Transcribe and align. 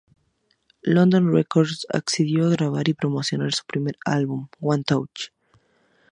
London 0.81 1.27
Records 1.31 1.85
accedió 1.89 2.47
a 2.47 2.49
grabar 2.49 2.89
y 2.89 2.95
promocionar 2.95 3.53
su 3.53 3.63
primer 3.67 3.97
álbum, 4.03 4.47
One 4.59 4.83
Touch. 4.83 5.31